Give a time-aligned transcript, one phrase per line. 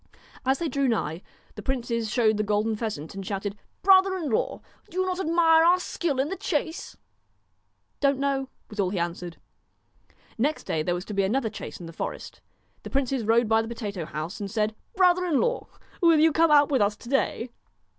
[0.47, 1.21] As they drew nigh,
[1.53, 5.63] the princes showed the golden pheasant and shouted: 'Brother in law, do you not admire
[5.63, 6.97] our skill in the chase?''
[8.01, 9.37] Don't know,' was all he answered.
[10.39, 12.41] Next day there was to be another chase in the forest.
[12.81, 15.67] The princes rode by the potato house, and said:* Brother in law,
[16.01, 17.51] will you come out with us to day